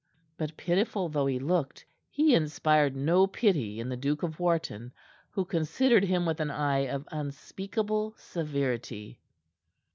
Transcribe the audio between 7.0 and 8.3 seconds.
unspeakable